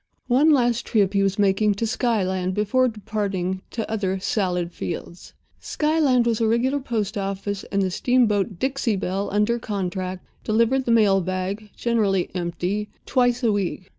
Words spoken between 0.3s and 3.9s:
last trip he was making to Skyland before departing to